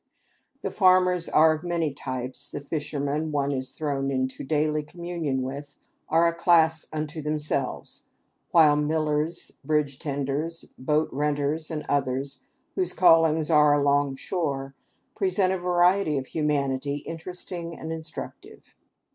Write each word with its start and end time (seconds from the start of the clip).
The 0.63 0.71
farmers 0.71 1.29
are 1.29 1.51
of 1.53 1.63
many 1.63 1.93
types; 1.93 2.49
the 2.49 2.59
fishermen 2.59 3.31
one 3.31 3.51
is 3.51 3.73
thrown 3.73 4.09
into 4.09 4.43
daily 4.43 4.81
communion 4.81 5.43
with 5.43 5.75
are 6.09 6.27
a 6.27 6.33
class 6.33 6.87
unto 6.91 7.21
themselves; 7.21 8.05
while 8.49 8.75
millers, 8.75 9.59
bridge 9.63 9.99
tenders, 9.99 10.73
boat 10.75 11.07
renters, 11.11 11.69
and 11.69 11.85
others 11.87 12.41
whose 12.73 12.93
callings 12.93 13.51
are 13.51 13.75
along 13.79 14.15
shore, 14.15 14.73
present 15.15 15.53
a 15.53 15.59
variety 15.59 16.17
of 16.17 16.25
humanity 16.25 17.03
interesting 17.05 17.77
and 17.77 17.91
instructive. 17.91 18.73